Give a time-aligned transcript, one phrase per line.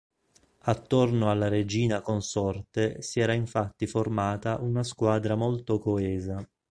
[0.61, 6.43] Attorno alla regina consorte si era infatti formata una squadra molto coesa.